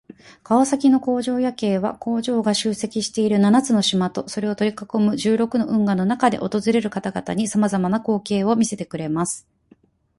[0.43, 9.47] 川崎の工場夜景は、工場が集積している七つの島とそれを取り囲む十六の運河の中で訪れる方々に様々な光景を見せてくれます。